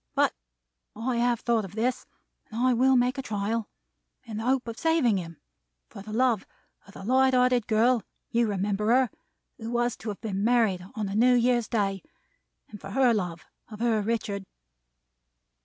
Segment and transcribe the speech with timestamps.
[0.15, 0.33] But
[0.95, 2.07] I have thought of this;
[2.49, 3.69] and I will make the trial.
[4.23, 5.39] In the hope of saving him;
[5.89, 6.43] for the love
[6.87, 8.01] of the light hearted girl
[8.31, 9.11] (you remember her)
[9.59, 12.01] who was to have been married on a New Year's Day;
[12.67, 14.47] and for the love of her Richard.'